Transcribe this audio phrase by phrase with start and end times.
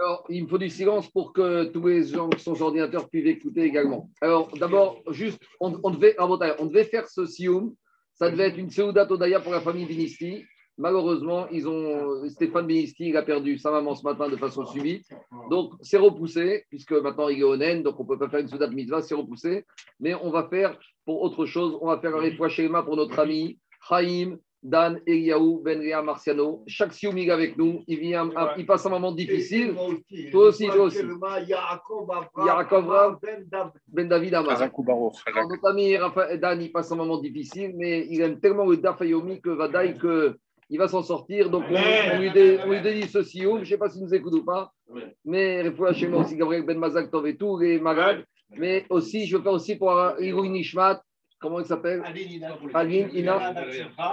[0.00, 3.06] Alors, il me faut du silence pour que tous les gens qui sont sur ordinateur
[3.10, 4.08] puissent écouter également.
[4.22, 7.74] Alors, d'abord, juste, on, devait, on devait faire ce sioum.
[8.14, 10.44] Ça devait être une Seudat Odaya pour la famille Binisti.
[10.78, 15.06] Malheureusement, ils ont, Stéphane Binisti il a perdu sa maman ce matin de façon subite.
[15.50, 18.48] Donc, c'est repoussé, puisque maintenant il est au donc on ne peut pas faire une
[18.48, 19.66] Seudat Mitzvah, c'est repoussé.
[20.00, 23.58] Mais on va faire pour autre chose, on va faire un refouach pour notre ami
[23.86, 26.62] Chaim Dan, Eliaou, Benria, Marciano.
[26.66, 27.82] Chaque sioum il est avec nous.
[27.86, 28.28] Il, vient,
[28.58, 29.74] il passe un moment difficile.
[30.30, 30.98] Toi aussi, toi aussi.
[32.36, 33.18] Yaakov
[33.88, 34.58] Ben David Amar.
[34.60, 35.96] Notre ami
[36.38, 40.36] Dan, il passe un moment difficile, mais il aime tellement le Dafayomi que Vadaï que
[40.68, 41.50] il va s'en sortir.
[41.50, 42.30] Donc, on, lui,
[42.82, 43.56] dédie ce sioum.
[43.56, 44.72] Je ne sais pas s'il nous écoute ou pas.
[45.24, 48.24] Mais Refoua chez moi aussi, Gabriel Ben Mazak Tov et tout, les malades.
[48.56, 51.02] Mais aussi, je veux faire aussi pour Irou Nishmat
[51.40, 52.02] comment il s'appelle
[52.74, 53.54] Aline Ina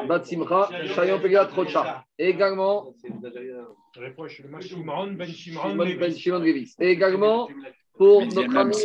[0.07, 2.05] Batsimcha Shayon Pegat Trocha.
[2.17, 2.93] Et également
[3.95, 5.33] Ben
[6.15, 6.75] Shimon Levis.
[6.79, 7.49] Et également
[7.93, 8.75] pour notre ami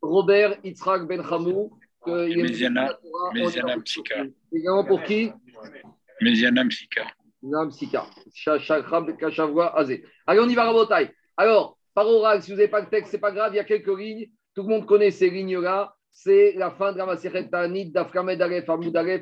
[0.00, 1.78] Robert Yitzhak Ben Hamou.
[2.06, 2.98] Méziana
[3.84, 4.24] Psika.
[4.52, 5.32] Également pour qui
[6.20, 6.62] Méziana.
[9.74, 10.04] Azé.
[10.26, 11.10] Allez, on y va, Rabotai.
[11.36, 13.60] Alors, par oral, si vous n'avez pas le texte, ce n'est pas grave, il y
[13.60, 14.28] a quelques lignes.
[14.54, 18.66] Tout le monde connaît ces lignes-là c'est la fin de la Maseret Ta'anit d'Afkamed Aref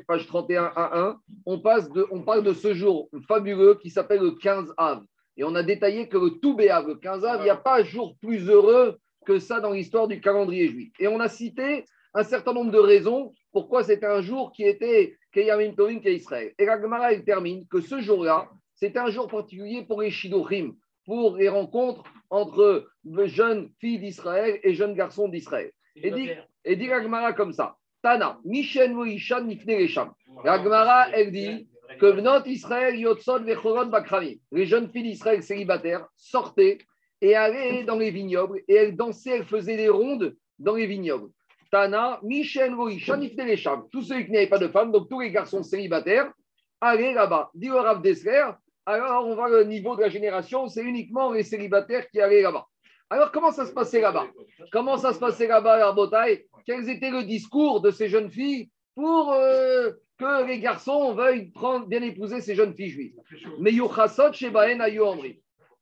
[0.05, 1.17] page 31 à 1.
[1.45, 5.01] On, passe de, on parle de ce jour fabuleux qui s'appelle le 15 Av.
[5.37, 7.83] Et on a détaillé que le Toubéav, le 15 Av, il n'y a pas un
[7.83, 10.91] jour plus heureux que ça dans l'histoire du calendrier juif.
[10.99, 15.17] Et on a cité un certain nombre de raisons pourquoi c'était un jour qui était
[15.31, 16.53] Keyamim Tovim Israël.
[16.59, 20.73] Et la Gemara, elle termine que ce jour-là, c'était un jour particulier pour les Shidochim,
[21.05, 22.89] pour les rencontres entre
[23.25, 25.71] jeunes filles d'Israël et jeunes garçons d'Israël.
[25.95, 26.29] Et dit,
[26.65, 29.87] et dit Ragmara comme ça Tana, Mishen Moishan Nifne.
[30.43, 31.67] Ragmara, elle dit
[31.99, 36.79] que Vnot Israël Yotzon Vechorot Bakrami, les jeunes filles d'Israël célibataires, sortaient
[37.21, 41.29] et allaient dans les vignobles et elles dansaient, elles faisaient des rondes dans les vignobles.
[41.71, 43.87] Tana, Mishen Moishan Nifne Resham.
[43.91, 46.31] Tous ceux qui n'avaient pas de femmes, donc tous les garçons célibataires,
[46.79, 47.51] allaient là-bas.
[47.53, 48.01] Dit le Rav
[48.85, 52.65] alors on voit le niveau de la génération, c'est uniquement les célibataires qui allaient là-bas.
[53.11, 54.27] Alors, comment ça se passait là-bas?
[54.71, 58.69] Comment ça se passait là-bas à Botaï Quel était le discours de ces jeunes filles
[58.95, 63.15] pour euh, que les garçons veuillent prendre, bien épouser ces jeunes filles juives
[63.59, 65.01] Mais Yuchasot Shebaen Ayu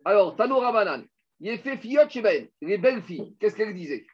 [0.05, 1.03] Alors, Tano Rabanan,
[1.41, 4.05] Fiot Shebaen, les belles filles, qu'est-ce qu'elles disaient?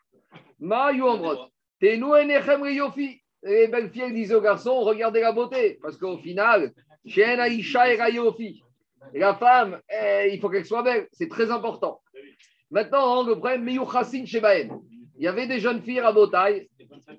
[0.59, 1.49] Ma Yuamrot,
[1.79, 3.21] Tenu Enechem Yofi.
[3.43, 6.73] Les belles filles disaient aux garçons, regardez la beauté, parce qu'au final,
[7.05, 7.97] Aisha et.
[9.13, 12.01] La femme, eh, il faut qu'elle soit belle, c'est très important.
[12.71, 13.67] Maintenant, le problème,
[15.17, 16.69] Il y avait des jeunes filles à Botaï.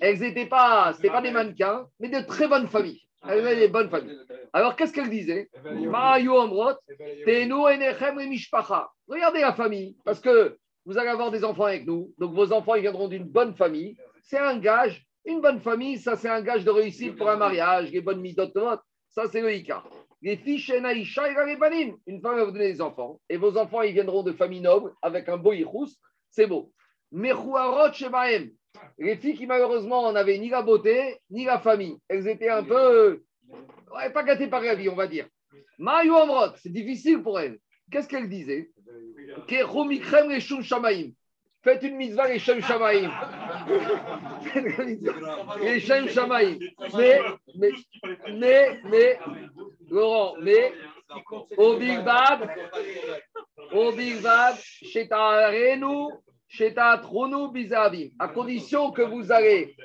[0.01, 3.01] Elles n'étaient pas, c'était pas des mannequins, mais de très bonnes familles.
[3.29, 4.19] Elles avaient des bonnes familles.
[4.53, 5.49] Alors, qu'est-ce qu'elles disaient
[9.09, 12.13] Regardez la famille, parce que vous allez avoir des enfants avec nous.
[12.19, 13.97] Donc, vos enfants, ils viendront d'une bonne famille.
[14.23, 15.05] C'est un gage.
[15.25, 17.91] Une bonne famille, ça, c'est un gage de réussite pour un mariage.
[17.91, 18.37] Les bonnes mises
[19.09, 19.83] ça, c'est le Ika.
[20.21, 23.19] Les filles Aïcha et Une femme va vous donner des enfants.
[23.31, 25.89] Et vos enfants, ils viendront de familles nobles avec un beau yichous.
[26.29, 26.71] C'est beau.
[28.99, 31.99] Les filles qui malheureusement n'avaient ni la beauté, ni la famille.
[32.09, 33.23] Elles étaient un peu.
[33.95, 35.27] Ouais, pas gâtées par la vie, on va dire.
[35.79, 37.59] Mayu Amrot, c'est difficile pour elles.
[37.91, 38.71] Qu'est-ce qu'elles disaient?
[41.63, 43.11] Faites une mitzvah les Shem Shamaim.
[45.61, 46.59] les Shem Shamaim.
[46.97, 47.21] Mais,
[47.57, 47.71] mais,
[48.33, 49.19] mais, mais,
[49.91, 50.73] Laurent, mais,
[51.57, 52.49] au Big Bad,
[53.73, 56.15] au Big Bad, chez Renu,
[56.57, 59.77] chez Tronu Bizavim, à condition que vous allez,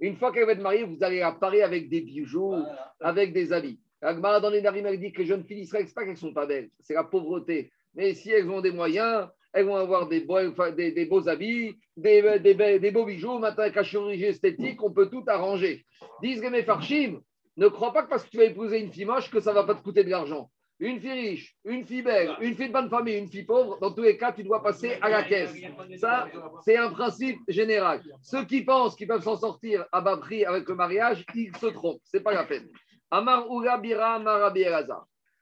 [0.00, 2.54] une fois qu'elle va être mariée, vous allez apparaître avec des bijoux,
[3.00, 3.80] avec des habits.
[4.00, 6.32] Agmara dans les Narim, elle dit que les jeunes filles d'Israël, ce pas qu'elles sont
[6.32, 7.72] pas belles, c'est la pauvreté.
[7.94, 10.38] Mais si elles ont des moyens, elles vont avoir des beaux,
[10.72, 13.38] des, beaux habits, des, des, beaux bijoux.
[13.38, 15.84] Maintenant, avec la chirurgie esthétique, on peut tout arranger.
[16.22, 17.20] Disent mes Farchim,
[17.56, 19.56] ne crois pas que parce que tu vas épouser une fille moche que ça ne
[19.56, 20.50] va pas te coûter de l'argent.
[20.84, 23.90] Une fille riche, une fille belle, une fille de bonne famille, une fille pauvre, dans
[23.90, 25.56] tous les cas, tu dois passer à la caisse.
[25.96, 26.28] Ça,
[26.62, 28.02] c'est un principe général.
[28.20, 31.68] Ceux qui pensent qu'ils peuvent s'en sortir à bas prix avec le mariage, ils se
[31.68, 32.02] trompent.
[32.04, 32.68] Ce n'est pas la peine.
[33.10, 34.64] Amar Ura Bira Marabi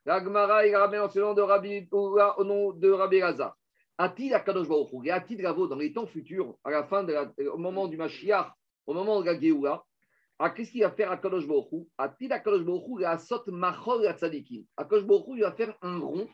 [0.05, 3.53] La Gemara, il ramène en ce nom de Rabbi au nom de Rabbi Raza.
[3.97, 7.13] A-t-il Akadosh Baruch et dans les temps futurs, à la fin, de
[7.49, 8.49] au moment du Mashiach,
[8.87, 9.83] au moment de la Géoula,
[10.45, 15.41] ah, qu'est-ce qu'il va faire Akadosh Baruch A-t-il Akadosh Baruch il a sot machol il
[15.41, 16.27] va faire un rond,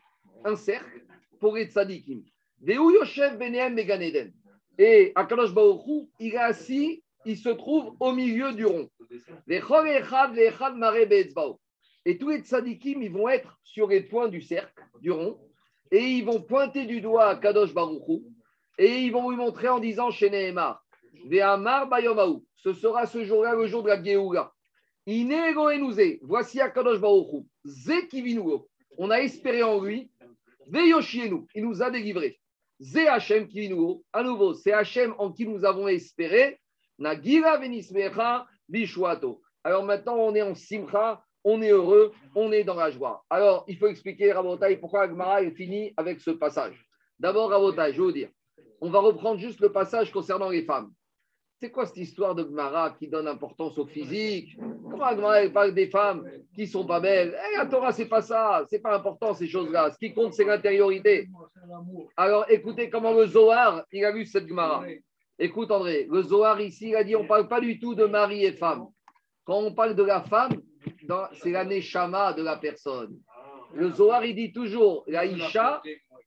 [0.43, 1.05] un cercle
[1.39, 2.23] pour les tzadikim.
[2.65, 4.33] Yoshev benehem meganeden.
[4.77, 8.89] Et Akadosh Baruch il est assis, il se trouve au milieu du rond.
[12.05, 15.39] Et tous les tzadikim, ils vont être sur les points du cercle, du rond.
[15.91, 18.23] et ils vont pointer du doigt à Kadosh Baruchou
[18.77, 20.83] et ils vont lui montrer en disant chez Nehemar,
[22.55, 24.51] ce sera ce jour-là le jour de la Géoula.
[25.05, 25.69] Inego
[26.21, 30.11] voici Akadosh Baruchou, Ze Kivinugo, on a espéré en lui,
[30.67, 32.39] Ve'yoshienu, il nous a délivré.
[32.79, 36.59] Ze Hachem Kivinugo, à nouveau, c'est Hachem en qui nous avons espéré,
[36.99, 39.41] Nagira Venismecha Bishwato.
[39.63, 43.25] Alors maintenant, on est en Simcha, on est heureux, on est dans la joie.
[43.29, 46.85] Alors, il faut expliquer, Rabotai, pourquoi Agmara est fini avec ce passage.
[47.17, 48.29] D'abord, Rabotai, je veux vous dire,
[48.81, 50.91] on va reprendre juste le passage concernant les femmes.
[51.61, 54.57] C'est quoi cette histoire de Gmara qui donne importance au physique?
[54.89, 56.25] Comment Gmara parle des femmes
[56.55, 57.37] qui sont pas belles?
[57.37, 58.63] Eh, la Torah, c'est pas ça.
[58.69, 59.91] C'est pas important ces choses-là.
[59.91, 61.27] Ce qui compte, c'est l'intériorité.
[62.15, 64.85] Alors, écoutez comment le Zohar, il a vu cette Gmara.
[65.37, 68.45] Écoute, André, le Zohar ici, il a dit on parle pas du tout de mari
[68.45, 68.87] et femme.
[69.43, 70.61] Quand on parle de la femme,
[71.33, 73.19] c'est la neshama de la personne.
[73.73, 75.81] Le Zohar, il dit toujours la Isha,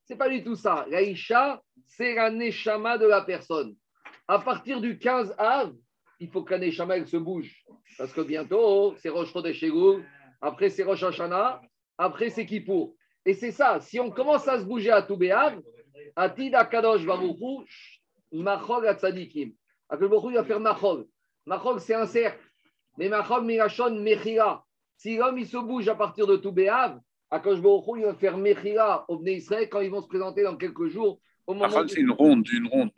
[0.04, 0.84] c'est pas du tout ça.
[0.90, 3.74] La Isha, c'est la neshama de la personne.
[4.28, 5.74] À partir du 15 av,
[6.20, 7.64] il faut que la neshama elle se bouge.
[7.98, 9.64] Parce que bientôt, c'est Rosh Chodesh
[10.40, 11.60] après c'est Rosh Hashanah,
[11.98, 12.94] après c'est Kippour.
[13.24, 15.60] Et c'est ça, si on commence à se bouger à Toubéav,
[16.16, 17.64] Atid Akadosh Baruchou,
[18.32, 19.52] Machog Atzadikim.
[19.88, 21.06] Akadosh Baruchou, il va faire Machog.
[21.46, 22.44] Machog, c'est un cercle.
[22.98, 24.64] Mais Machog Mirachon Mechira.
[24.96, 26.98] Si l'homme il se bouge à partir de Toubéav,
[27.30, 30.88] Baruchou, il va faire Mechira au Bnei Israël quand ils vont se présenter dans quelques
[30.88, 31.20] jours.
[31.46, 32.90] Au moment c'est une ronde, une ronde.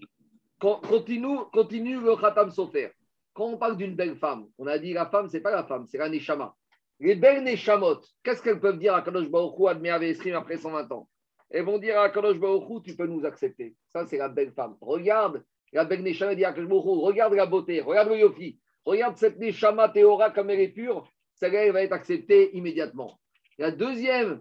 [0.64, 2.88] Continue, continue le Khatam Sofer.
[3.34, 5.86] Quand on parle d'une belle femme, on a dit la femme, c'est pas la femme,
[5.86, 6.56] c'est la Neshama.
[7.00, 11.06] Les belles Neshamot, qu'est-ce qu'elles peuvent dire à Kadosh Baruch Hu, après 120 ans?
[11.50, 13.74] Elles vont dire à Kadosh Baruch tu peux nous accepter.
[13.88, 14.74] Ça, c'est la belle femme.
[14.80, 15.44] Regarde,
[15.74, 19.90] la belle Neshama dit à Kadosh regarde la beauté, regarde le Yofi, regarde cette Neshama
[19.90, 23.20] Théora comme elle est pure, celle-là, elle va être acceptée immédiatement.
[23.58, 24.40] La deuxième,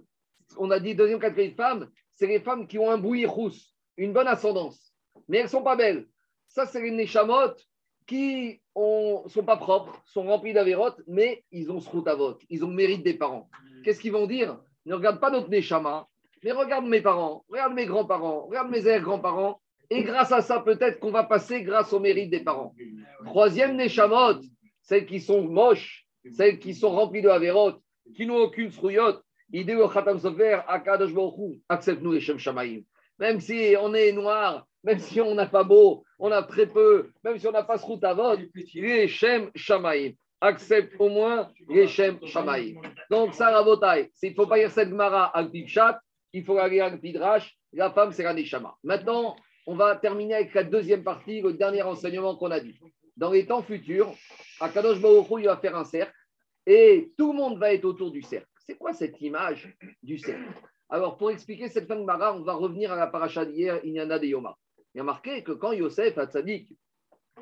[0.56, 3.76] on a dit deuxième catégorie de femmes, c'est les femmes qui ont un bouillie rousse,
[3.98, 4.94] une bonne ascendance,
[5.28, 6.08] mais elles ne sont pas belles.
[6.54, 7.56] Ça, c'est les Neshamot
[8.06, 12.68] qui ne sont pas propres, sont remplis d'avérotes, mais ils ont ce vote, ils ont
[12.68, 13.50] le mérite des parents.
[13.84, 14.60] Qu'est-ce qu'ils vont dire?
[14.86, 16.08] Ne regarde pas notre Neshama,
[16.44, 19.60] mais regarde mes parents, regarde mes grands-parents, regarde mes arrière-grands-parents,
[19.90, 22.76] et grâce à ça, peut-être qu'on va passer grâce au mérite des parents.
[23.26, 24.40] Troisième Neshamot,
[24.84, 27.32] celles qui sont moches, celles qui sont remplies de
[28.14, 30.20] qui n'ont aucune frouillotte, idée au Khatam
[31.68, 32.38] accepte-nous les Shem.
[33.24, 37.10] Même si on est noir, même si on n'a pas beau, on a très peu,
[37.24, 38.42] même si on n'a pas ce route à vote,
[38.74, 40.12] les Shem Shamaim.
[40.42, 42.82] Accepte au moins les Shem Shamaim.
[43.10, 46.02] Donc, ça, Rabotai, il ne faut pas lire cette Gemara à Chat,
[46.34, 47.58] il faut aller à Pidrash.
[47.72, 48.76] La femme, c'est la Neshama.
[48.84, 49.38] Maintenant,
[49.68, 52.78] on va terminer avec la deuxième partie, le dernier enseignement qu'on a dit.
[53.16, 54.14] Dans les temps futurs,
[54.60, 56.14] Akadosh Baruch il va faire un cercle
[56.66, 58.50] et tout le monde va être autour du cercle.
[58.58, 60.44] C'est quoi cette image du cercle?
[60.94, 64.20] Alors, pour expliquer cette fin de Mara, on va revenir à la paracha d'hier, Inyana
[64.20, 64.56] de Yoma.
[64.94, 66.72] Il y a marqué que quand Yosef, Hatzadik,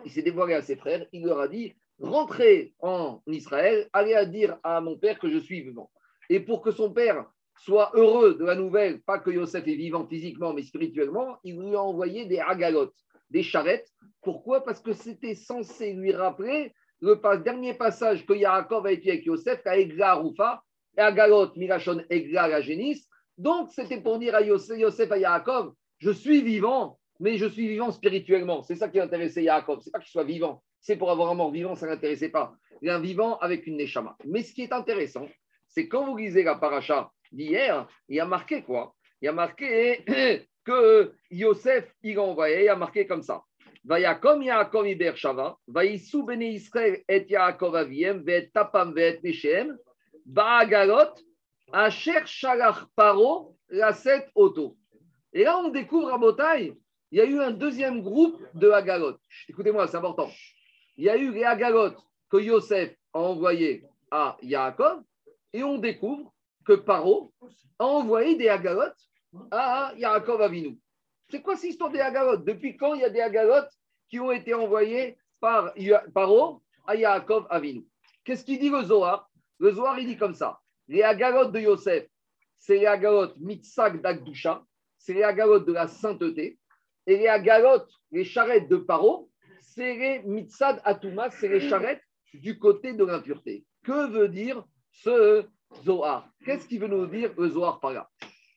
[0.06, 4.24] il s'est dévoilé à ses frères, il leur a dit rentrez en Israël, allez à
[4.24, 5.92] dire à mon père que je suis vivant.
[6.30, 7.25] Et pour que son père
[7.57, 11.75] soit heureux de la nouvelle, pas que Yosef est vivant physiquement, mais spirituellement, il lui
[11.75, 12.95] a envoyé des agalotes,
[13.31, 13.92] des charrettes.
[14.21, 14.63] Pourquoi?
[14.63, 19.59] Parce que c'était censé lui rappeler le dernier passage que Yaakov a été avec Yosef,
[19.68, 20.63] à Egla Rufa,
[20.98, 23.09] et Agalot, Mirachon Egla la génisse.
[23.37, 27.91] Donc, c'était pour dire à Yosef, à Yaakov, je suis vivant, mais je suis vivant
[27.91, 28.63] spirituellement.
[28.63, 29.81] C'est ça qui intéressait Yaakov.
[29.81, 30.63] C'est pas qu'il soit vivant.
[30.79, 32.53] C'est pour avoir un mort vivant, ça l'intéressait pas.
[32.81, 34.17] Il est un vivant avec une neshama.
[34.25, 35.27] Mais ce qui est intéressant,
[35.67, 38.95] c'est quand vous lisez la paracha d'hier, il y a marqué quoi?
[39.21, 40.03] Il y a marqué
[40.65, 43.43] que Yosef, il a envoyé, il a marqué comme ça.
[43.83, 49.21] Vayakom Yaakov Iber Shava, Vayisu Bene Israël et Yaakov Aviem, Vet Tapam Vet
[51.73, 54.77] Asher Shalach Paro, Laset Oto.
[55.33, 56.75] Et là, on découvre à Botaï
[57.11, 59.17] il y a eu un deuxième groupe de Hagalot.
[59.49, 60.29] Écoutez-moi, c'est important.
[60.95, 61.91] Il y a eu les Hagalot
[62.29, 65.03] que Yosef a envoyés à Yaakov
[65.51, 66.33] et on découvre
[66.65, 67.33] que Paro
[67.79, 68.93] a envoyé des Hagalot
[69.51, 70.79] à Yaakov Avinu.
[71.29, 72.37] C'est quoi cette histoire des Hagalot?
[72.37, 73.67] Depuis quand il y a des Hagalot
[74.09, 75.73] qui ont été envoyés par
[76.13, 77.85] Paro à Yaakov Avinu?
[78.23, 79.29] Qu'est-ce qu'il dit le Zohar?
[79.59, 80.61] Le Zohar, il dit comme ça.
[80.91, 82.05] Les Hagalot de Yosef,
[82.57, 84.62] c'est les Hagalot mitzak d'Agdusha,
[84.98, 86.60] c'est les Hagalot de la sainteté.
[87.07, 89.29] Et les agalotes, les charrettes de Paro,
[89.62, 93.63] c'est les mitzad atuma, c'est les charrettes du côté de l'impureté.
[93.83, 95.45] Que veut dire ce
[95.86, 96.29] Zohar?
[96.45, 98.10] Qu'est-ce qu'il veut nous dire le Zohar par là?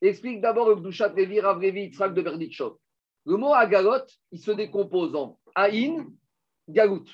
[0.02, 2.80] Explique d'abord le Gdushat Levi, Ravrevi, Yitzhak de Berdichot.
[3.26, 6.04] Le mot agalot, il se décompose en Aïn,
[6.68, 7.08] Galut.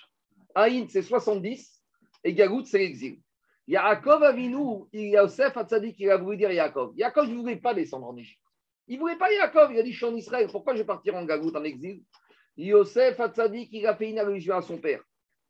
[0.55, 1.85] Aïn, c'est 70
[2.25, 3.21] et Galut, c'est l'exil.
[3.71, 6.93] Yaakov Avinu, Yosef Hatzadik, il a voulu dire Yaakov.
[6.97, 8.43] Yaakov ne voulait pas descendre en Égypte.
[8.89, 9.73] Il ne voulait pas Yaakov.
[9.73, 10.49] Il a dit Je suis en Israël.
[10.51, 12.03] Pourquoi je vais partir en Gagout, en exil?
[12.57, 15.01] Yosef Hatzadik, il a fait une allusion à son père.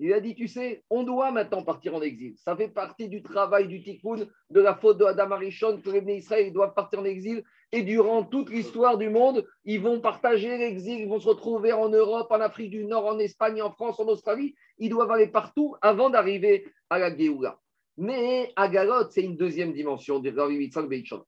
[0.01, 2.35] Il a dit, tu sais, on doit maintenant partir en exil.
[2.37, 6.17] Ça fait partie du travail du tikkun, de la faute de Adam Arishon, que les
[6.17, 7.43] Israël doivent partir en exil.
[7.73, 11.89] Et durant toute l'histoire du monde, ils vont partager l'exil, ils vont se retrouver en
[11.89, 14.55] Europe, en Afrique du Nord, en Espagne, en France, en Australie.
[14.77, 17.59] Ils doivent aller partout avant d'arriver à la Géoula.
[18.01, 20.71] Mais Agalot, c'est une deuxième dimension de Rabbi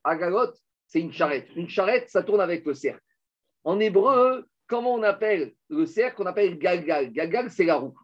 [0.04, 0.52] Agalot,
[0.86, 1.46] c'est une charrette.
[1.54, 3.04] Une charrette, ça tourne avec le cercle.
[3.62, 7.12] En hébreu, comment on appelle le cercle On appelle Galgal.
[7.12, 7.94] Galgal, c'est la roue.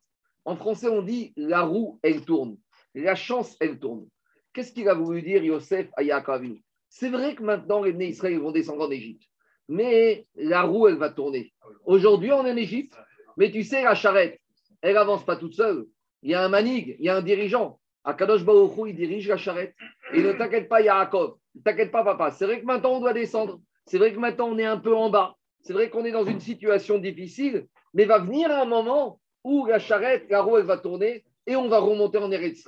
[0.44, 2.58] En français, on dit la roue, elle tourne.
[2.94, 4.06] La chance, elle tourne.
[4.52, 6.44] Qu'est-ce qu'il a voulu dire Yosef à Yaakov
[6.90, 9.22] C'est vrai que maintenant, les Israël vont descendre en Égypte.
[9.70, 11.54] Mais la roue, elle va tourner.
[11.86, 12.98] Aujourd'hui, on est en Égypte.
[13.38, 14.38] Mais tu sais, la charrette,
[14.82, 15.86] elle avance pas toute seule.
[16.22, 17.80] Il y a un manig, il y a un dirigeant.
[18.08, 19.74] Akadosh Baruch il dirige la charrette.
[20.14, 21.36] Et ne t'inquiète pas, Yaakov.
[21.54, 22.30] Ne t'inquiète pas, papa.
[22.30, 23.60] C'est vrai que maintenant, on doit descendre.
[23.84, 25.36] C'est vrai que maintenant, on est un peu en bas.
[25.60, 27.66] C'est vrai qu'on est dans une situation difficile.
[27.92, 31.68] Mais va venir un moment où la charrette, la roue, elle va tourner et on
[31.68, 32.64] va remonter en Eretz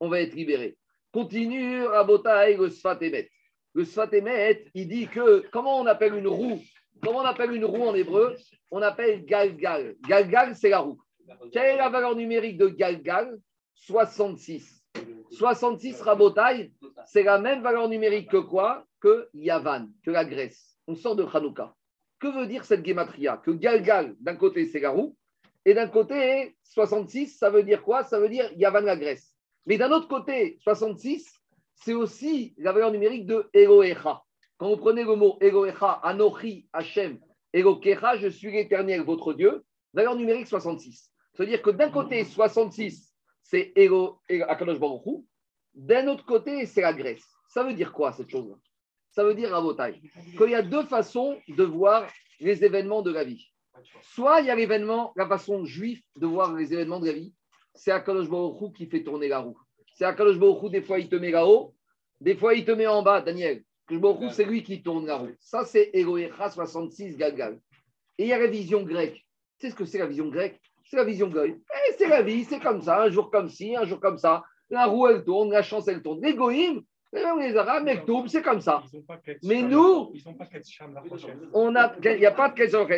[0.00, 0.76] on va être libéré.
[1.12, 3.30] Continue Rabotai le Sfatemet.
[3.74, 6.60] Le Sfatemet, il dit que comment on appelle une roue?
[7.00, 8.34] Comment on appelle une roue en hébreu?
[8.72, 9.94] On appelle Galgal.
[10.08, 10.98] Galgal, c'est la roue.
[11.52, 13.38] Quelle est la valeur numérique de Galgal?
[13.74, 14.79] 66.
[15.30, 16.72] 66 Rabotai,
[17.06, 18.84] c'est la même valeur numérique que quoi?
[19.00, 20.76] Que Yavan, que la Grèce.
[20.86, 21.74] On sort de Hanouka.
[22.18, 23.36] Que veut dire cette gématria?
[23.36, 25.16] Que Galgal, d'un côté, c'est la roue,
[25.64, 28.02] et d'un côté, 66, ça veut dire quoi?
[28.02, 29.36] Ça veut dire Yavan la Grèce.
[29.66, 31.32] Mais d'un autre côté, 66,
[31.74, 34.22] c'est aussi la valeur numérique de Elohecha.
[34.56, 37.18] Quand vous prenez le mot Elohecha, Anochi, Hashem,
[37.52, 41.10] Elokecha, je suis l'éternel, votre Dieu, valeur numérique 66.
[41.34, 43.09] Ça veut dire que d'un côté, 66,
[43.50, 45.24] c'est Elo, Akadosh Baruch
[45.74, 47.26] d'un autre côté, c'est la Grèce.
[47.48, 48.54] Ça veut dire quoi cette chose-là
[49.10, 53.24] Ça veut dire, à qu'il y a deux façons de voir les événements de la
[53.24, 53.44] vie.
[54.02, 57.34] Soit il y a l'événement, la façon juive de voir les événements de la vie,
[57.74, 59.58] c'est Akadosh Baruch qui fait tourner la roue.
[59.94, 61.74] C'est Akadosh Baruch des fois il te met là-haut,
[62.20, 63.64] des fois il te met en bas, Daniel.
[63.90, 65.34] Baruch c'est lui qui tourne la roue.
[65.40, 67.60] Ça, c'est Egoecha 66 Galgal.
[68.16, 69.26] Et il y a la vision grecque.
[69.58, 70.60] Tu sais ce que c'est la vision grecque?
[70.90, 71.54] C'est la vision grecque.
[71.56, 74.42] Eh, c'est la vie, c'est comme ça, un jour comme ci, un jour comme ça.
[74.70, 76.20] La roue, elle tourne, la chance, elle tourne.
[76.20, 76.82] L'égoïme,
[77.12, 77.88] les Arabes,
[78.26, 78.82] c'est comme ça.
[79.44, 80.12] Mais nous,
[81.54, 82.88] on a, il n'y a pas de question.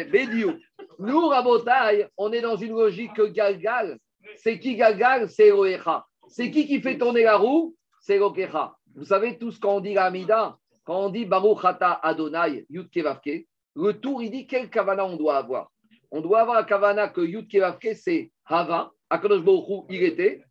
[0.98, 3.98] Nous, Rabotaï, on est dans une logique que Galgal,
[4.36, 6.06] c'est qui Galgal C'est Oecha.
[6.28, 7.76] C'est qui qui fait tourner la roue?
[8.00, 8.74] C'est Okecha.
[8.96, 12.88] Vous savez tout ce qu'on dit à Amida, quand on dit Baruch Hata Adonai Yud
[12.88, 15.71] Kevavke, le tour, il dit quel kavana on doit avoir.
[16.14, 20.44] On doit avoir un kavana que Yud Kevavke, c'est Hava, Akadosh Baruch il était,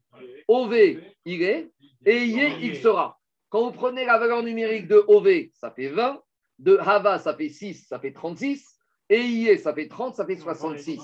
[0.47, 1.71] Ove, il est,
[2.03, 3.19] et Yé, il sera.
[3.49, 6.19] Quand vous prenez la valeur numérique de OV, ça fait 20,
[6.57, 10.37] de Hava, ça fait 6, ça fait 36, et IE, ça fait 30, ça fait
[10.37, 10.99] 66.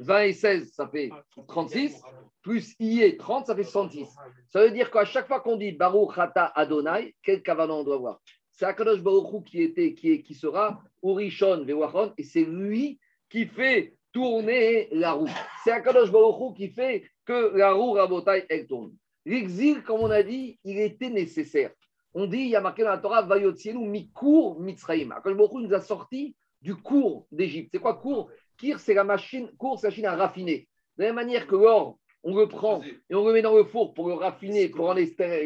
[0.00, 1.10] 20 et 16, ça fait
[1.46, 2.02] 36,
[2.42, 4.08] plus IE, 30, ça fait 66.
[4.48, 7.96] Ça veut dire qu'à chaque fois qu'on dit Baruch Hata Adonai, quel kavanah on doit
[7.96, 8.20] voir
[8.50, 10.82] C'est Akadosh Baruch qui, était, qui, est, sera.
[11.02, 12.99] Vewachon, et c'est lui
[13.30, 15.30] qui fait tourner la roue.
[15.64, 18.92] C'est Akadosh Baruch qui fait que la roue Rabotai, elle tourne.
[19.24, 21.70] L'exil, comme on a dit, il était nécessaire.
[22.12, 25.14] On dit, il y a marqué dans la Torah, Vayotsienu Mikur Mitzraïm.
[25.22, 27.70] Quand beaucoup nous a sorti du cours d'Égypte.
[27.72, 28.30] C'est quoi cours?
[28.58, 30.68] Kir, c'est la machine, cours, c'est la machine à raffiner.
[30.96, 33.64] De la même manière que l'or, on le prend et on le met dans le
[33.64, 34.96] four pour le raffiner, pour en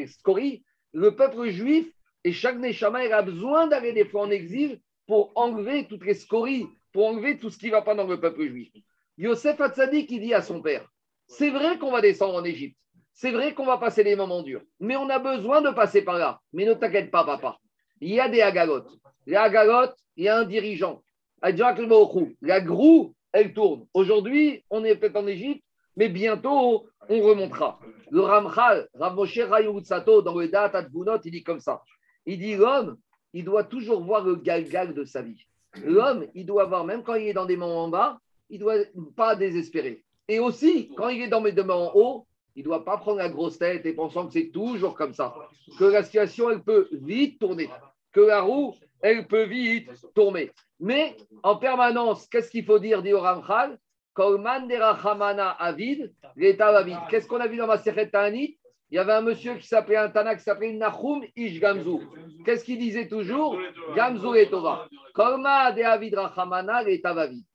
[0.06, 1.86] scories, le peuple juif
[2.24, 6.14] et chaque Neshama, il a besoin d'aller des fois en exil pour enlever toutes les
[6.14, 8.72] scories, pour enlever tout ce qui ne va pas dans le peuple juif.
[9.18, 10.88] Yosef Hatzadi qui dit à son père,
[11.26, 12.78] c'est vrai qu'on va descendre en Égypte,
[13.12, 16.18] c'est vrai qu'on va passer des moments durs, mais on a besoin de passer par
[16.18, 16.40] là.
[16.52, 17.58] Mais ne t'inquiète pas, papa.
[18.00, 18.90] Il y a des agalotes.
[19.26, 21.02] Les agalotes, il y a un dirigeant.
[21.42, 23.86] La groue, elle tourne.
[23.92, 25.64] Aujourd'hui, on est peut-être en Égypte,
[25.96, 27.80] mais bientôt, on remontera.
[28.10, 31.82] Le Ramchal, Rav Moshe dans le Dat Advunot, il dit comme ça.
[32.24, 32.96] Il dit l'homme,
[33.32, 35.44] il doit toujours voir le galgal de sa vie.
[35.82, 38.18] L'homme, il doit voir, même quand il est dans des moments en bas,
[38.50, 38.76] il ne doit
[39.16, 40.04] pas désespérer.
[40.28, 42.26] Et aussi, quand il est dans des moments en haut,
[42.56, 45.34] il ne doit pas prendre la grosse tête et pensant que c'est toujours comme ça.
[45.78, 47.68] Que la situation, elle peut vite tourner.
[48.12, 50.52] Que la roue, elle peut vite tourner.
[50.78, 53.78] Mais en permanence, qu'est-ce qu'il faut dire, dit Oramchal?
[54.16, 58.56] Avid, Qu'est-ce qu'on a vu dans ma Ta'anit?
[58.90, 62.06] Il y avait un monsieur qui s'appelait un Tana qui s'appelait Nahum Ish Gamzu.
[62.44, 63.58] Qu'est-ce qu'il disait toujours?
[63.96, 64.86] Gamzu et Tova.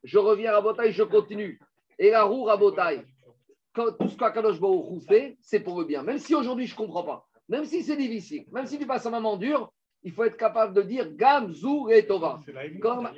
[0.03, 1.59] Je reviens à Botaï, je continue.
[1.97, 3.03] Et la roue à Botaï
[3.73, 6.03] tout ce qu'Akadosh Baruch fait, c'est pour le bien.
[6.03, 9.05] Même si aujourd'hui je ne comprends pas, même si c'est difficile, même si tu passes
[9.05, 9.71] un moment dur,
[10.03, 12.41] il faut être capable de dire Gam, Zou et Tova.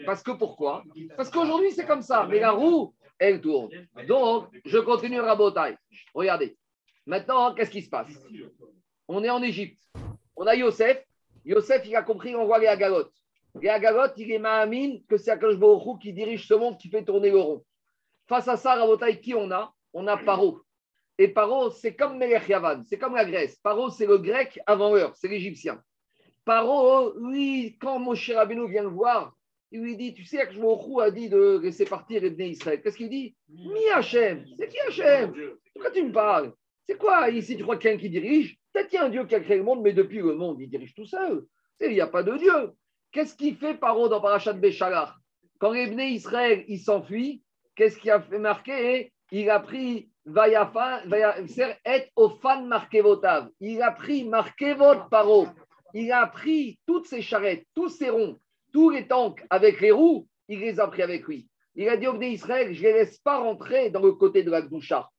[0.05, 0.83] Parce que pourquoi
[1.15, 2.25] Parce qu'aujourd'hui, c'est comme ça.
[2.27, 3.69] Mais la roue, elle tourne.
[4.07, 5.77] Donc, je continue à Rabotai.
[6.13, 6.57] Regardez.
[7.05, 8.09] Maintenant, qu'est-ce qui se passe
[9.07, 9.79] On est en Égypte.
[10.35, 11.05] On a Yosef.
[11.45, 13.05] Yosef, il a compris, on voit les Agalot.
[13.59, 17.29] Les Agalot, il est Mahamine que c'est Hu qui dirige ce monde, qui fait tourner
[17.31, 17.63] le rond.
[18.27, 19.73] Face à ça, Rabotai, qui on a?
[19.93, 20.61] On a Paro.
[21.17, 23.57] Et Paro, c'est comme Melech Yavan, c'est comme la Grèce.
[23.57, 25.83] Paro, c'est le grec avant l'heure, c'est l'égyptien.
[26.45, 29.35] Paro, lui, quand Moshe Rabbeinu vient le voir,
[29.71, 32.81] il lui dit, tu sais, Hu a dit de laisser partir les Israël.
[32.81, 33.35] Qu'est-ce qu'il dit?
[33.49, 34.45] Mi Hachem.
[34.57, 35.33] C'est qui Hachem
[35.73, 36.53] Pourquoi tu me parles?
[36.87, 38.57] C'est quoi ici Tu crois qu'il y a un qui dirige?
[38.73, 40.59] Peut-être qu'il y a un Dieu qui a créé le monde, mais depuis le monde,
[40.59, 41.45] il dirige tout seul.
[41.79, 42.71] Il n'y a pas de Dieu.
[43.11, 45.09] Qu'est-ce qu'il fait Paro dans Parashat Béchalach
[45.59, 47.43] Quand les Israël, ils s'enfuient,
[47.75, 49.11] qu'est-ce qu'il a fait marquer?
[49.31, 51.35] Il a pris Vayafa, Vaya-
[51.85, 53.49] et Ofan Markevotav.
[53.59, 55.47] Il a pris Markevot Paro.
[55.93, 58.39] Il a pris toutes ses charrettes, tous ses ronds,
[58.71, 61.49] tous les tanks avec les roues, il les a pris avec lui.
[61.75, 64.43] Il a dit au Bnei Israël, je ne les laisse pas rentrer dans le côté
[64.43, 65.09] de la Gdoucha.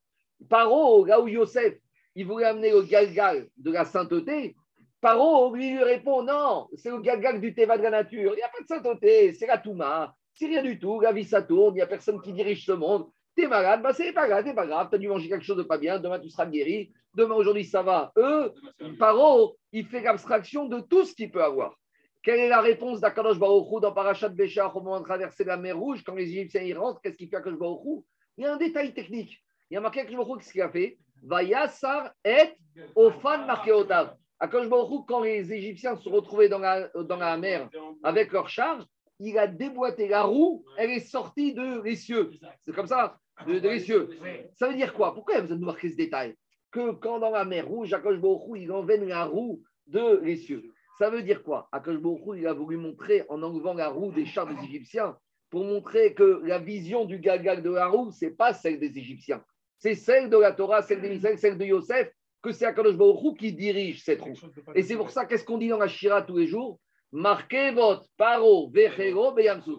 [0.49, 1.75] Paro, là où Yosef,
[2.15, 4.55] il voulait amener le galgal de la sainteté,
[5.03, 8.31] Paro lui, répond non, c'est le galgal du Teva de la nature.
[8.31, 11.01] Il n'y a pas de sainteté, c'est la Touma, c'est rien du tout.
[11.01, 13.07] La vie, ça tourne, il n'y a personne qui dirige ce monde.
[13.35, 15.63] T'es malade, bah c'est pas grave, c'est pas grave, t'as dû manger quelque chose de
[15.63, 18.13] pas bien, demain tu seras guéri, demain aujourd'hui ça va.
[18.15, 18.53] Eux,
[18.97, 21.77] Paro, il fait l'abstraction de tout ce qu'il peut avoir.
[22.23, 25.57] Quelle est la réponse d'Akadosh Baruch Hu dans Parashat Béchar au moment de traverser la
[25.57, 28.01] mer Rouge quand les Égyptiens y rentrent Qu'est-ce qu'il fait Akadosh Baruch Hu?
[28.37, 29.43] Il y a un détail technique.
[29.69, 30.97] Il y a marqué Akadosh Baruch Hu, qu'est-ce qu'il a fait?
[31.21, 32.55] Vayassar et
[32.95, 34.15] Ofan Markeotav.
[34.43, 37.69] Akadosh Baruch quand les Égyptiens se dans la, dans la mer
[38.03, 38.85] avec leur char,
[39.19, 42.29] il a déboîté la roue, elle est sortie de l'essieu.
[42.59, 44.09] C'est comme ça, de, de l'essieu.
[44.55, 45.13] Ça veut dire quoi?
[45.13, 46.35] Pourquoi il a besoin de marquer ce détail?
[46.71, 50.61] Que quand dans la mer Rouge, Akadosh Baruch il envenne la roue de l'essieu.
[50.99, 51.69] Ça veut dire quoi?
[51.71, 55.15] Akash Baruch il a voulu montrer en enlevant la roue des chars des Égyptiens
[55.51, 59.41] pour montrer que la vision du galgal de la roue, c'est pas celle des Égyptiens.
[59.77, 62.11] C'est celle de la Torah, celle d'Israël, celle de Yosef,
[62.43, 64.35] que c'est Akadosh Baruch qui dirige cette roue.
[64.75, 66.79] Et c'est pour ça, qu'est-ce qu'on dit dans la Shira tous les jours?
[67.11, 69.71] Marquez votre paro, vechero, beyamsu.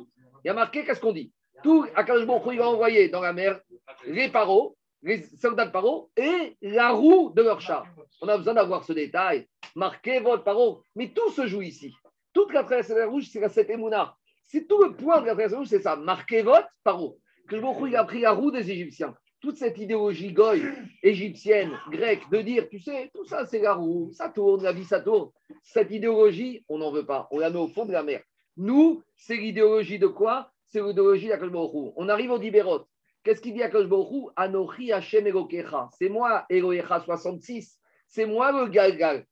[0.44, 1.32] Il y a marqué, qu'est-ce qu'on dit?
[1.62, 3.60] Tout Akadosh Baruch il va envoyer dans la mer
[4.06, 7.86] les paros, les soldats de paro et la roue de leur char.
[8.22, 9.46] On a besoin d'avoir ce détail.
[9.76, 10.82] Marquez votre paro.
[10.96, 11.94] Mais tout se joue ici.
[12.32, 14.16] Toute la traversée de la rouge, c'est la cette émouna.
[14.42, 15.96] C'est tout le point de la traversée de la rouge, c'est ça.
[15.96, 17.18] Marquez votre paro.
[17.46, 19.14] Que il a pris la roue des Égyptiens.
[19.44, 20.62] Toute cette idéologie goy,
[21.02, 24.86] égyptienne, grecque, de dire, tu sais, tout ça, c'est la roue, ça tourne, la vie,
[24.86, 25.28] ça tourne.
[25.62, 27.28] Cette idéologie, on n'en veut pas.
[27.30, 28.22] On la met au fond de la mer.
[28.56, 30.50] Nous, c'est l'idéologie de quoi?
[30.64, 31.90] C'est l'idéologie d'Akash Baruch Hu.
[31.96, 32.86] On arrive au Dibérot.
[33.22, 34.30] Qu'est-ce qu'il dit Akash Baruch Hu?
[34.34, 35.90] Anochi Hashem Elokecha.
[35.98, 37.78] C'est moi, Elohecha 66.
[38.08, 39.26] C'est moi le Galgal.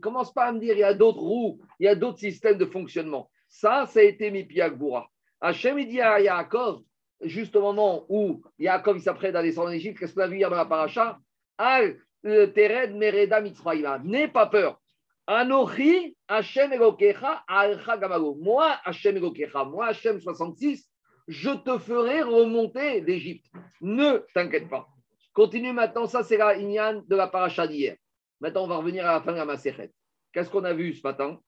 [0.00, 2.56] Commence pas à me dire il y a d'autres roues, il y a d'autres systèmes
[2.56, 3.28] de fonctionnement.
[3.48, 5.10] Ça, ça a été Mipiak Boura.
[5.42, 6.82] Hachem, il dit à Yaakov,
[7.22, 10.50] juste au moment où Yaakov s'apprête à descendre en Égypte, qu'est-ce qu'on a vu hier
[10.50, 11.18] dans la paracha?
[11.58, 13.40] Al Tered Mereda.
[14.04, 14.80] N'aie pas peur.
[15.26, 18.36] Anochi Hachem Elokecha Alcha Gamago.
[18.40, 20.88] Moi, Hachem Elokecha, moi, Hachem 66,
[21.28, 23.46] je te ferai remonter d'Égypte.
[23.80, 24.88] Ne t'inquiète pas.
[25.32, 27.96] Continue maintenant, ça c'est la Inyan de la paracha d'hier.
[28.40, 29.92] Maintenant, on va revenir à la fin de la Maserhet.
[30.32, 31.38] Qu'est-ce qu'on a vu ce matin?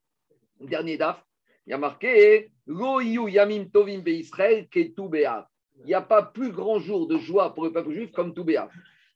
[0.61, 1.25] Dernier daf,
[1.67, 5.47] il y a marqué Lo yamim tovim be Israël ke tu be'av.
[5.81, 8.45] Il n'y a pas plus grand jour de joie pour le peuple juif comme tout
[8.45, 8.69] be'av.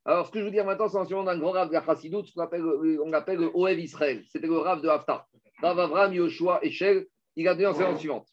[0.05, 2.27] Alors, ce que je veux dire maintenant, c'est l'enseignement d'un grand rave de la Chassidoute,
[2.27, 2.65] ce qu'on appelle,
[3.03, 4.23] on appelle le Oev Israël.
[4.29, 5.27] C'était le rave de Haftar.
[5.63, 8.29] Rav Avram Yoshua Echel, il a donné l'enseignement suivante.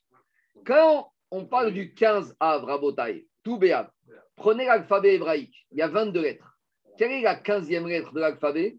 [0.65, 3.89] Quand on parle du 15 Av, Rabotai, tout be'av,
[4.35, 6.57] prenez l'alphabet hébraïque, il y a 22 lettres.
[6.97, 8.77] Quelle est la 15e lettre de l'alphabet?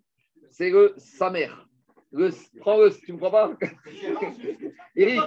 [0.50, 1.50] C'est le Samer.
[2.12, 2.30] Le,
[2.60, 3.56] prends le, tu ne me crois pas?
[4.96, 5.22] Eric,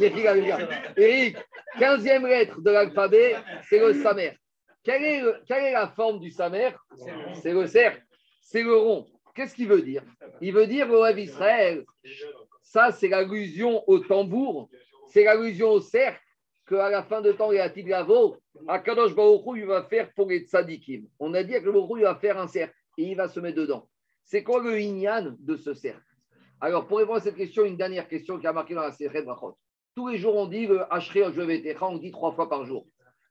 [0.00, 0.54] Eric, Eric,
[0.96, 1.36] Eric,
[1.78, 3.36] 15e lettre de l'alphabet,
[3.68, 4.36] c'est le Samer.
[4.82, 6.70] Quelle est, la forme du Samer?
[7.40, 8.02] C'est le cercle,
[8.40, 9.06] c'est le rond.
[9.34, 10.02] Qu'est-ce qu'il veut dire?
[10.40, 11.84] Il veut dire au Israël,
[12.62, 14.68] ça c'est l'allusion au tambour,
[15.08, 16.20] c'est l'allusion au cercle
[16.66, 20.28] qu'à la fin de temps, et à Tiglavo, Akadosh Baruch Hu, il va faire pour
[20.28, 21.06] les tzadikim.
[21.18, 23.88] On a dit que le va faire un cercle et il va se mettre dedans.
[24.24, 26.11] C'est quoi le inyan de ce cercle
[26.62, 29.22] Alors, pour répondre à cette question, une dernière question qui a marqué dans la série
[29.22, 29.58] Brachot.
[29.96, 32.86] Tous les jours, on dit le Hachré on dit trois fois par jour.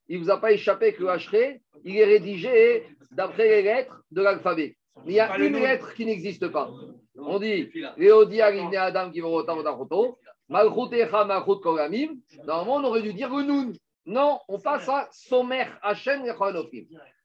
[0.10, 4.04] Il ne vous a pas échappé que le Hachré, il est rédigé d'après les lettres
[4.12, 4.76] de l'alphabet.
[5.06, 6.72] Mais il y a une lettre qui n'existe pas.
[7.16, 8.48] On dit Léodia
[8.84, 10.18] Adam qui va roto,
[10.50, 12.18] Malchutecha Malchut Kolamim.
[12.46, 13.72] Normalement, on aurait dû dire le.
[14.08, 16.84] Non, on passe à Somer Hachem Rechanofim.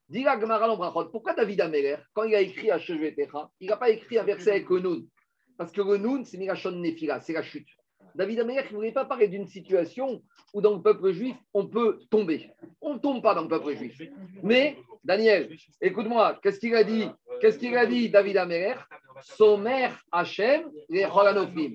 [0.09, 3.01] Dis la Gemara pourquoi David Améler, quand il a écrit Hachem
[3.59, 5.05] il n'a pas écrit un verset avec le
[5.59, 7.69] Parce que le Noun, c'est Mirachon Nefila, c'est la chute.
[8.15, 10.23] David Améler ne voulait pas parler d'une situation
[10.55, 12.51] où dans le peuple juif, on peut tomber.
[12.81, 14.01] On ne tombe pas dans le peuple juif.
[14.43, 17.09] Mais, Daniel, écoute-moi, qu'est-ce qu'il a dit?
[17.41, 18.75] Qu'est-ce qu'il a dit, David Améler?
[19.23, 21.73] Somer Hachem, les Cholanofim.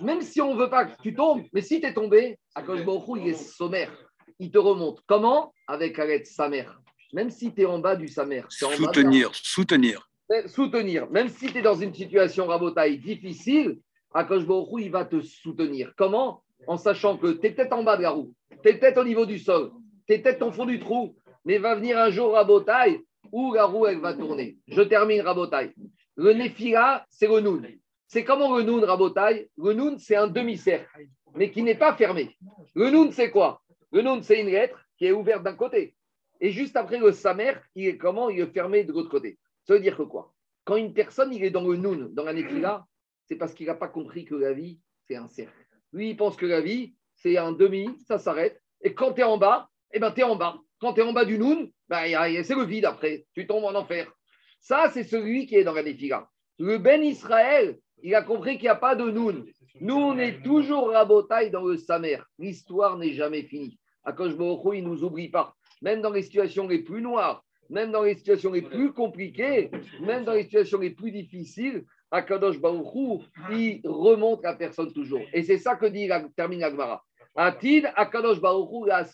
[0.00, 2.80] Même si on ne veut pas que tu tombes, mais si tu es tombé, Akosh
[3.16, 3.92] il est sommaire.
[4.38, 5.00] Il te remonte.
[5.06, 5.52] Comment?
[5.66, 6.66] Avec Alet Samer.
[7.12, 8.44] Même si tu es en bas du Samer.
[8.48, 10.05] Soutenir, soutenir.
[10.46, 11.08] Soutenir.
[11.10, 13.78] Même si tu es dans une situation rabotaille difficile,
[14.12, 14.44] Akosh
[14.78, 15.92] il va te soutenir.
[15.96, 16.42] Comment?
[16.66, 19.04] En sachant que tu es peut-être en bas de la roue, tu es peut-être au
[19.04, 19.70] niveau du sol,
[20.06, 23.66] tu es peut-être au fond du trou, mais va venir un jour rabotaille où la
[23.66, 24.56] roue elle va tourner.
[24.66, 25.72] Je termine rabotaille.
[26.16, 27.68] Le Nephila, c'est le Noun.
[28.08, 32.36] C'est comment le Noun rabotaille Le Noun, c'est un demi-cercle, mais qui n'est pas fermé.
[32.74, 33.60] Le Noun, c'est quoi?
[33.92, 35.94] Le Noun, c'est une lettre qui est ouverte d'un côté.
[36.40, 38.30] Et juste après le Samer, il est comment?
[38.30, 39.38] Il est fermé de l'autre côté.
[39.66, 40.32] Ça veut dire que quoi?
[40.64, 42.86] Quand une personne, est dans le Noun, dans la Nephila,
[43.24, 45.52] c'est parce qu'il n'a pas compris que la vie, c'est un cercle.
[45.92, 48.60] Lui, il pense que la vie, c'est un demi, ça s'arrête.
[48.82, 50.58] Et quand tu es en bas, eh ben, tu es en bas.
[50.80, 52.04] Quand tu es en bas du Noun, ben,
[52.42, 53.26] c'est le vide après.
[53.34, 54.12] Tu tombes en enfer.
[54.60, 56.28] Ça, c'est celui qui est dans la Néphila.
[56.58, 59.46] Le Ben Israël, il a compris qu'il n'y a pas de Noun.
[59.80, 62.18] Nous, on est toujours rabotaille dans le Samer.
[62.38, 63.78] L'histoire n'est jamais finie.
[64.04, 65.54] Akosh il ne nous oublie pas.
[65.82, 70.24] Même dans les situations les plus noires, même dans les situations les plus compliquées, même
[70.24, 75.22] dans les situations les plus difficiles, Akadosh Baruchou, il remonte la personne toujours.
[75.32, 77.04] Et c'est ça que dit, termine Agmara.
[77.34, 79.04] Atid, Akadosh Baruchou, la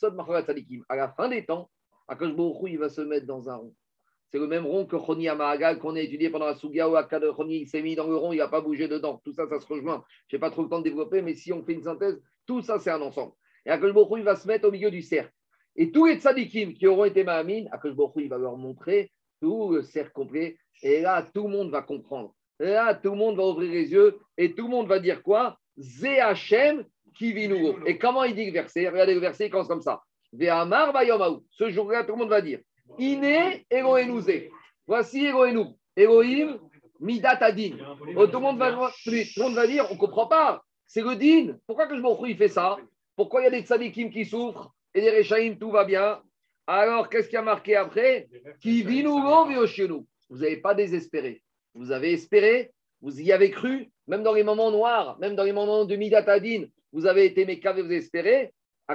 [0.89, 1.71] À la fin des temps,
[2.07, 3.75] Akadosh Baruchou, il va se mettre dans un rond.
[4.31, 7.37] C'est le même rond que Choni Amahagal qu'on a étudié pendant la Sugia où Akadosh
[7.37, 9.21] Choni s'est mis dans le rond, il n'a pas bougé dedans.
[9.25, 10.05] Tout ça, ça se rejoint.
[10.29, 12.63] Je n'ai pas trop le temps de développer, mais si on fait une synthèse, tout
[12.63, 13.33] ça, c'est un ensemble.
[13.67, 15.33] Et Akadosh Baruchou, il va se mettre au milieu du cercle.
[15.77, 19.83] Et tous les tzadikim qui auront été Mahamine, Baruchou, il va leur montrer tout le
[19.83, 20.57] cercle complet.
[20.83, 22.35] Et là, tout le monde va comprendre.
[22.59, 25.59] Là, tout le monde va ouvrir les yeux et tout le monde va dire quoi?
[25.79, 26.85] Zéachem
[27.17, 27.77] qui vit nouveau.
[27.87, 28.89] Et comment il dit le verset?
[28.89, 30.03] Regardez le verset, il commence comme ça.
[30.33, 32.61] Ce jour-là, tout le monde va dire
[32.99, 34.51] Iné Elohenouzé.
[34.87, 35.67] Voici Elohenu.
[35.97, 36.59] Elohim
[37.01, 37.77] Midat Adin.
[38.17, 40.63] Oh, tout, le monde va, tout le monde va dire On ne comprend pas.
[40.87, 41.57] C'est le din.
[41.67, 42.77] Pourquoi que je il fait ça?
[43.17, 44.71] Pourquoi il y a des tzadikim qui souffrent?
[44.95, 46.23] Et des rechaïm, tout va bien
[46.67, 48.29] Alors, qu'est-ce qui a marqué après
[48.61, 49.47] Qui vit nouveau,
[49.89, 50.07] nous.
[50.31, 51.43] Vous n'avez pas désespéré.
[51.75, 55.53] Vous avez espéré, vous y avez cru, même dans les moments noirs, même dans les
[55.53, 58.53] moments de Midatadin, vous avez été mécavé, vous espérez.
[58.91, 58.95] Et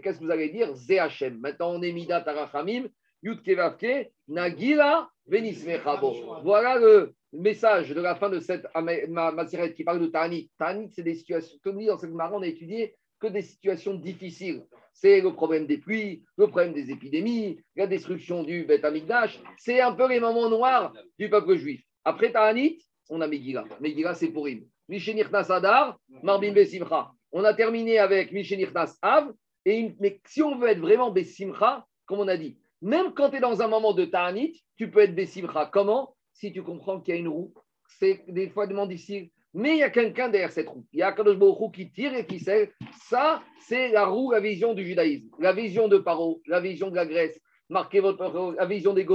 [0.00, 1.38] qu'est-ce que vous allez dire Zéachem.
[1.38, 2.88] Maintenant, on est Midat Arachamim,
[3.22, 6.42] Yudkevavke, Nagila, Venismechabo.
[6.42, 8.66] Voilà le message de la fin de cette
[9.08, 10.50] Maseret qui parle de Tanit.
[10.58, 13.94] Tanit, c'est des situations, comme dit dans cette marron, on a étudié que des situations
[13.94, 14.62] difficiles
[14.96, 19.38] c'est le problème des pluies, le problème des épidémies, la destruction du Beth Amikdash.
[19.58, 21.82] C'est un peu les moments noirs du peuple juif.
[22.04, 22.78] Après Ta'anit,
[23.10, 23.64] on a Megillah.
[23.80, 24.64] Megillah, c'est pour him.
[24.88, 27.12] Mishenirtas Adar, Marbim Besimcha.
[27.30, 29.32] On a terminé avec Mishenirtas Av.
[29.66, 33.36] Et mais si on veut être vraiment Besimcha, comme on a dit, même quand tu
[33.36, 35.68] es dans un moment de Ta'anit, tu peux être Besimcha.
[35.70, 36.16] Comment?
[36.32, 37.52] Si tu comprends qu'il y a une roue.
[37.98, 40.84] C'est des fois demande ici mais il y a quelqu'un derrière cette roue.
[40.92, 41.38] Il y a Kadosh
[41.72, 42.74] qui tire et qui sait.
[43.08, 45.30] Ça, c'est la roue, la vision du judaïsme.
[45.38, 47.40] La vision de Paro, la vision de la Grèce.
[47.70, 49.06] Marquez votre, la vision des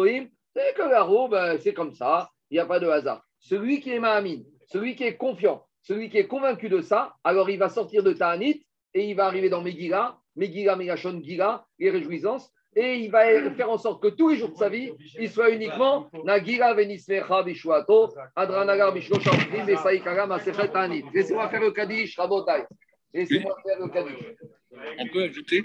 [0.55, 2.31] C'est que la roue, ben, c'est comme ça.
[2.49, 3.23] Il n'y a pas de hasard.
[3.37, 7.51] Celui qui est Mahamine, celui qui est confiant, celui qui est convaincu de ça, alors
[7.51, 11.91] il va sortir de Ta'anit et il va arriver dans Megillah, Megillah, Megashon, Gila, les
[11.91, 15.29] réjouissances et il va faire en sorte que tous les jours de sa vie, il
[15.29, 21.03] soit uniquement Nagira Venismecha Bishuato, Adranagar Bishlosham Besaikara Masefet Anit.
[21.13, 22.63] Laissez-moi faire le Kaddish, Rabotai.
[23.13, 24.35] Laissez-moi faire le Kaddish.
[24.99, 25.63] On peut ajouter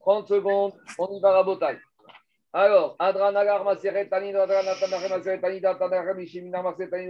[0.00, 1.78] 30 secondes, on y va Rabotai.
[2.52, 4.76] Alors, Adranagar Maseret Anit, Adranagar
[5.10, 7.08] Maseret Anit, Adranagar Bishimina Maseret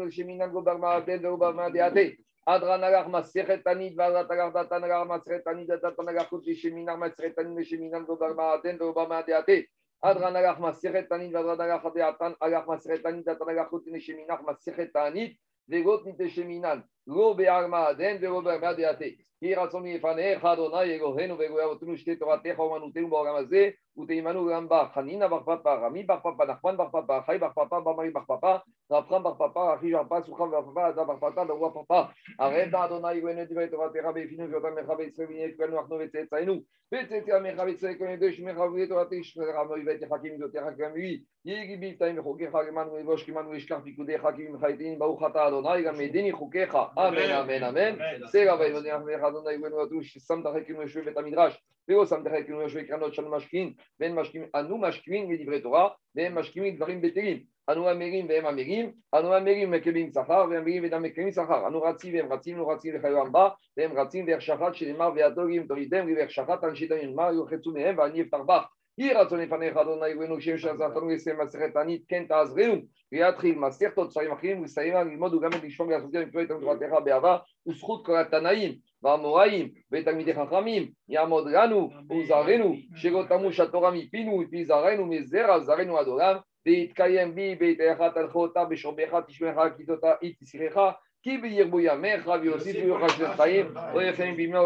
[1.81, 2.19] Anit.
[2.47, 9.67] Adranagar Maseretani, Vazatagar Datanagar Maseretani, Datanagar Kuti, Cheminar Maseretani, Cheminam, Dobarmaaten, Dobamaadeate.
[10.03, 15.37] Adranagar Maseretani, Vazatagar Datan, Agar Maseretani, Datanagar Kuti, Cheminar Maseretani,
[15.71, 16.83] Vegot Nite Cheminan.
[17.07, 19.19] Lobe Armaaden, Vegober Maadeate.
[19.43, 26.47] Hirasomi Fane, Hadona, Yegohen, Vegoya, Tunushte, Torate, Homanute, Borgamase, Uteimanu Ramba, Hanin, Barpapa, Rami, Barpapa,
[26.47, 31.75] Nachman, Barpapa, Chai, Barpapa, Bamari, Barpapa, Rapram, Barpapa, Rafi, Barpapa, Soukram, Barpapa, Ada, Barpapa, Dawa,
[31.75, 36.65] Papa, Arenda, Adonai, Gwenet, Divet, Raté, Rabé, Finu, Jotam, Mechavé, Sevigné, Kuel, Noir, Nové, Tsaïnou,
[36.91, 42.23] Vetsetia, Mechavé, Tsaï, Kuel, Deux, Shmechavé, Raté, Shmechavé, Raté, Hakim, Doté, Hakim, Lui, Yigibim, Taïm,
[42.23, 47.99] Choké, Hakiman, Vosh, Kiman, Vishkar, Pikoudé, Hakim, Haïtin, Baouchata, Adonai, Gamedini, Chokécha, Amen, Amen, Amen,
[48.31, 51.59] C'est Rabé, Adonai, Adonai, Gwenet, Touch, Sam, Tarek, Meshwe, Vetamidrash,
[51.91, 56.77] ולא סמכת כאילו יושבי קרנות של משקיעים, ואין משקיעים, אנו משקיעים בדברי תורה, והם משקיעים
[56.77, 57.43] דברים בטלים.
[57.71, 61.67] אנו אמירים והם אמירים, אנו אמירים מקבלים שכר, והם אמרים ואינם מקבלים שכר.
[61.67, 66.07] אנו רצים והם רצים, לא רצים לחיום בא, והם רצים ואיך שחט שנאמר, והדוגים תורידם,
[66.17, 68.80] ואיך שחט אנשי דמים נאמר, יוחצו מהם ואני אפתח בך.
[69.00, 72.82] יהי רצון לפניך אדוני אלוהינו שם שעזרתנו לסיים מסכת תענית כן תעזרנו
[73.12, 77.38] ויתחיל מסכת עוד שרים אחרים ולסיים ללמוד וגם לשמוע ולעשות גם לקרוא את תורתך באהבה
[77.68, 85.06] וזכות כל התנאים והאמוראים ותלמידי חכמים יעמוד לנו וזרנו שלא תמוש התורה מפינו מפי זרענו
[85.06, 90.00] מזרע זרענו עד עולם ויתקיים בי ביתך תלכות בשומך תשמעך כיתות
[90.40, 90.78] תסירך
[91.24, 94.58] כי בירבו ימיך ויוסיפו יוחש לחיים לא יחיים בימי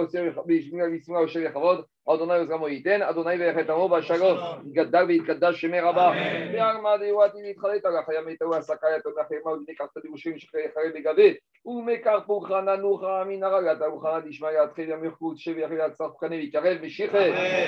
[0.46, 4.39] וישמע יושב לכבוד אדוני עוז ייתן, אדוני ויחד עמו בשלום,
[4.73, 6.13] גדל והתקדש שמי רבה,
[6.53, 11.37] וארמד יואתי להתחלט על החיה מיתהו עסקה יתום לחרמה וניקח את הדירושים שחרם בגבית,
[11.67, 16.77] ומקר פורחה ננוחה מן הרגת ארוחה דשמע יתחיל ימיך חוץ שבי יחיד יצח פחני ויקרב
[16.83, 17.19] ושיחה,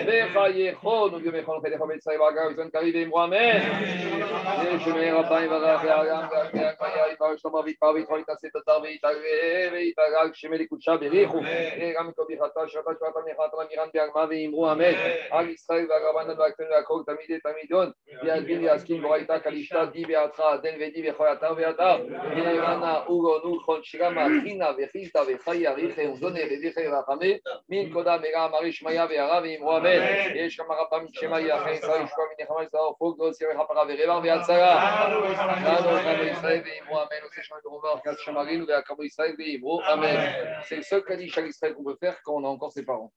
[0.06, 3.58] וחייכון ובימיכון חדך ומצרים ואגר וזמן קריב ואמרו אמן.
[4.78, 6.26] שמי רביים ורח לארם
[6.80, 9.16] והיה יתבר שלמה ויתבר ויתבר יתעשה בזר ויתערב
[9.72, 11.40] ויתערג שמי לקודשה בריחו,
[11.98, 14.93] גם כביכתה שרתה שבתה מיכת רמירן בארמן ואמרו אמן
[15.31, 17.91] על ישראל והרבנן והקטן והכל תמידי תמידון
[18.23, 24.27] וידבין ויעסקים בורייתא קלישתא די בידך דן ודי בכל אתר ואתר ונאמנה אוגו נולכון שירמה
[24.43, 27.37] חינה וחילתא וחי אריכי וזונה ודיכי ורחמי
[27.69, 29.99] מן קודה מרע אמרי שמעיה וירא ואמרו אמן
[30.35, 35.07] יש כמה רבה משמעיה אחרי ישראל ישקוע מנחמה ישראל פוג לא סירי חפרה ורבע ויצרה
[35.09, 40.31] לנו אותנו ישראל ואמרו אמן עושה שמע ברומר כזה שמרינו והקמו ישראל ואמרו אמן
[40.63, 43.11] c'est le seul Kaddish à l'Israël qu'on peut faire quand on a encore ses parents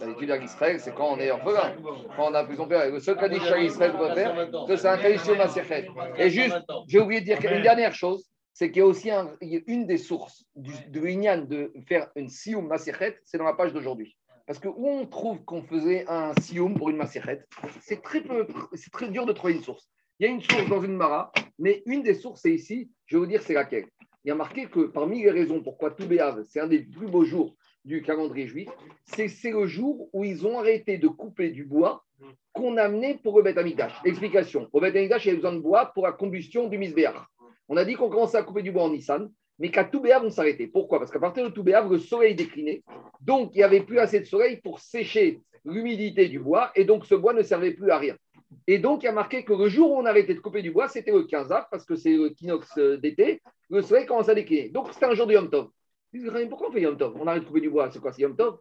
[0.00, 1.76] D'habitude, à l'Israël, c'est quand on est orphelin,
[2.16, 2.90] quand on a plus son père.
[2.90, 5.88] Le seul Kaddish à l'Israël qu'on peut faire, c'est un Kaddish Maserhet.
[6.16, 6.56] Et juste,
[6.88, 9.98] j'ai oublié de dire une dernière chose, c'est qu'il y a aussi un, une des
[9.98, 14.16] sources du, de l'Inyan de faire une Sioum Maserhet, c'est dans la page d'aujourd'hui.
[14.46, 17.46] Parce que où on trouve qu'on faisait un Sioum pour une Maserhet,
[17.82, 18.22] c'est très,
[18.92, 19.88] très dur de trouver une source.
[20.18, 23.16] Il y a une source dans une Mara, mais une des sources, c'est ici, je
[23.16, 23.86] vais vous dire c'est laquelle.
[24.24, 27.24] Il y a marqué que parmi les raisons pourquoi Toubéav, c'est un des plus beaux
[27.24, 28.68] jours du calendrier juif,
[29.04, 32.04] c'est le jour où ils ont arrêté de couper du bois
[32.52, 33.94] qu'on amenait pour le Beth Amikdash.
[34.04, 34.68] Explication.
[34.72, 37.16] Au Amikdash, il y avait besoin de bois pour la combustion du Misbéach.
[37.68, 40.30] On a dit qu'on commençait à couper du bois en Nissan, mais qu'à Toubéav, on
[40.30, 40.66] s'arrêtait.
[40.66, 40.98] Pourquoi?
[40.98, 42.82] Parce qu'à partir de Toubéav, le soleil déclinait.
[43.20, 47.04] Donc, il n'y avait plus assez de soleil pour sécher l'humidité du bois, et donc
[47.06, 48.16] ce bois ne servait plus à rien.
[48.66, 50.70] Et donc, il y a marqué que le jour où on arrêtait de couper du
[50.70, 54.34] bois, c'était le 15 av, parce que c'est le kinox d'été, le soleil commence à
[54.34, 54.70] décliner.
[54.70, 55.68] Donc, c'était un jour de Yom Tov.
[56.48, 57.16] Pourquoi on fait Yom Tov?
[57.20, 58.58] On arrête de couper du bois, c'est quoi C'est Yom Tov?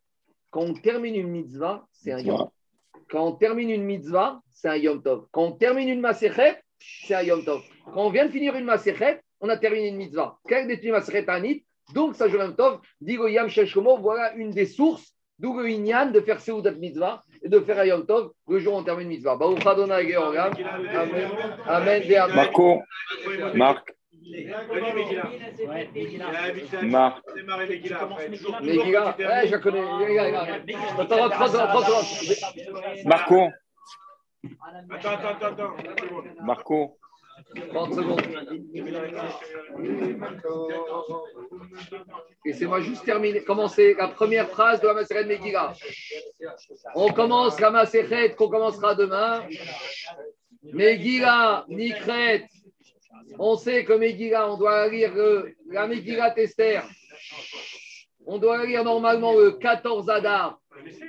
[0.51, 2.49] Quand on termine une mitzvah, c'est un Yom Tov.
[3.09, 5.25] Quand on termine une mitzvah, c'est un Yom Tov.
[5.31, 7.61] Quand on termine une maserhet, c'est un Yom Tov.
[7.85, 10.37] Quand on vient de finir une maserhet, on a terminé une mitzvah.
[11.93, 12.79] Donc, ça joue Yom Tov.
[13.01, 17.49] Le Yam Sheshomo, voilà une des sources d'où le Inyan de faire Seudat mitzvah et
[17.49, 19.33] de faire un Yom Tov le jour où on termine une mitzvah.
[19.33, 19.55] Amen.
[21.65, 22.03] Amen.
[22.35, 22.81] Marco,
[23.55, 23.95] Marc.
[29.19, 29.81] Ouais, je connais.
[30.99, 33.05] Attends, 30 secondes, 30 secondes.
[33.05, 33.49] Marco,
[34.91, 35.73] Attends, attends, attends.
[36.43, 36.97] Marco.
[37.73, 38.21] 30 secondes.
[42.45, 45.73] Laissez-moi juste terminer, commencer la première phrase de la Maseret Megillah.
[46.95, 49.43] On commence la Maseret qu'on commencera demain.
[50.63, 52.45] Megillah, Nikret.
[53.37, 56.81] On sait que Megillah, on doit lire le- la Megillah Tester.
[58.25, 60.59] On doit lire normalement le 14 Adar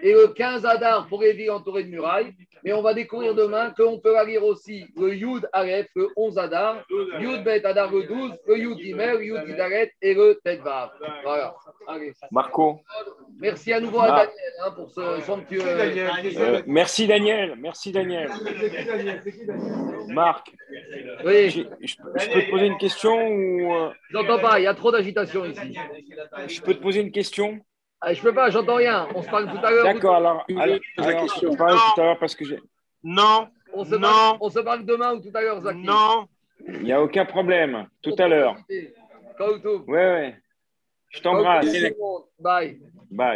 [0.03, 2.35] et le 15 Adar pour les villes entourées de murailles.
[2.65, 6.39] Mais on va découvrir demain qu'on peut la lire aussi le Yud Aleph, le 11
[6.39, 6.85] Adar,
[7.21, 10.91] Yud Bet Adar le 12, le Yud Gimel, le Yud Gidaret et le Tet Vav.
[11.25, 11.55] Voilà.
[11.89, 12.13] Allez.
[12.31, 12.81] Marco.
[13.41, 14.27] Merci à nouveau à Ah.
[14.27, 15.63] Daniel hein, pour ce somptueux.
[15.65, 18.29] Euh, merci Daniel, merci Daniel.
[20.09, 20.53] Marc,
[21.25, 24.65] Oui, je, je peux je peux te poser une question ou euh, j'entends pas, il
[24.65, 25.75] y a trop d'agitation ici.
[26.49, 27.59] je peux te poser une question?
[28.03, 29.09] Ah, je peux pas, j'entends rien.
[29.15, 29.85] On se parle tout à l'heure.
[29.85, 31.53] D'accord, alors, alors, alors, question.
[31.53, 32.61] je parlais tout à l'heure parce que j'ai-
[33.03, 34.01] Non, On se, Non.
[34.01, 35.79] parle, on se parle demain ou tout à l'heure, Zaki.
[35.83, 36.27] non.
[36.67, 38.57] il n'y a aucun problème, tout à l'heure.
[39.39, 40.37] Ouais, ouais.
[41.11, 41.67] Je t'embrasse.
[41.67, 41.95] Bye.
[42.41, 42.81] Bye.